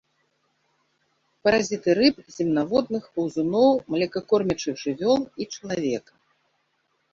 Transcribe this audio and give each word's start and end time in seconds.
Паразіты 1.47 1.89
рыб, 1.99 2.15
земнаводных, 2.37 3.03
паўзуноў, 3.19 3.71
млекакормячых 3.93 4.75
жывёл 4.87 5.21
і 5.25 5.43
чалавека. 5.55 6.13